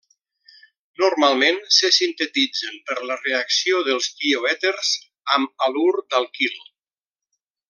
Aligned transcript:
Normalment 1.01 1.59
se 1.75 1.91
sintetitzen 1.97 2.79
per 2.89 2.97
la 3.11 3.19
reacció 3.27 3.83
dels 3.91 4.09
tioèters 4.23 4.93
amb 5.37 5.67
halur 5.67 5.95
d'alquil. 6.01 6.61